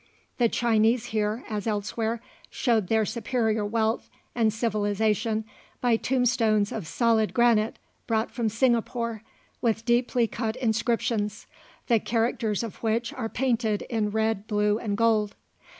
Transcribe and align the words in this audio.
The 0.39 0.49
Chinese 0.49 1.05
here, 1.13 1.43
as 1.47 1.67
elsewhere, 1.67 2.21
showed 2.49 2.87
their 2.87 3.05
superior 3.05 3.63
wealth 3.63 4.09
and 4.33 4.51
civilization 4.51 5.45
by 5.79 5.95
tombstones 5.95 6.71
of 6.71 6.87
solid 6.87 7.35
granite 7.35 7.77
brought 8.07 8.31
from 8.31 8.49
Singapore, 8.49 9.21
with 9.61 9.85
deeply 9.85 10.25
cut 10.25 10.55
inscriptions, 10.55 11.45
the 11.85 11.99
characters 11.99 12.63
of 12.63 12.77
which 12.77 13.13
are 13.13 13.29
painted 13.29 13.83
in 13.91 14.09
red, 14.09 14.47
blue, 14.47 14.79
and 14.79 14.97
gold. 14.97 15.35